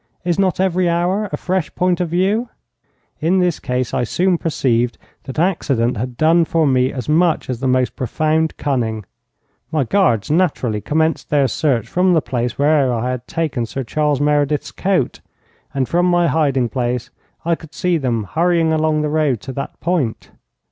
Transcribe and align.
Is 0.25 0.39
not 0.39 0.59
every 0.59 0.89
hour 0.89 1.29
a 1.31 1.37
fresh 1.37 1.69
point 1.75 2.01
of 2.01 2.09
view? 2.09 2.49
In 3.19 3.37
this 3.37 3.59
case 3.59 3.93
I 3.93 4.03
soon 4.03 4.39
perceived 4.39 4.97
that 5.25 5.37
accident 5.37 5.95
had 5.95 6.17
done 6.17 6.43
for 6.43 6.65
me 6.65 6.91
as 6.91 7.07
much 7.07 7.51
as 7.51 7.59
the 7.59 7.67
most 7.67 7.95
profound 7.95 8.57
cunning. 8.57 9.05
My 9.71 9.83
guards 9.83 10.31
naturally 10.31 10.81
commenced 10.81 11.29
their 11.29 11.47
search 11.47 11.87
from 11.87 12.13
the 12.13 12.19
place 12.21 12.57
where 12.57 12.91
I 12.91 13.11
had 13.11 13.27
taken 13.27 13.67
Sir 13.67 13.83
Charles 13.83 14.19
Meredith's 14.19 14.71
coat, 14.71 15.21
and 15.71 15.87
from 15.87 16.07
my 16.07 16.25
hiding 16.27 16.69
place 16.69 17.11
I 17.45 17.53
could 17.53 17.75
see 17.75 17.99
them 17.99 18.23
hurrying 18.23 18.73
along 18.73 19.03
the 19.03 19.07
road 19.09 19.39
to 19.41 19.53
that 19.53 19.79
point. 19.81 20.31